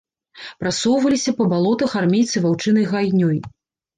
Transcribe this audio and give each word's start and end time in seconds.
Прасоўваліся 0.61 1.33
па 1.41 1.45
балотах 1.51 1.93
армейцы 2.01 2.43
ваўчынай 2.45 2.85
гайнёй. 2.95 3.37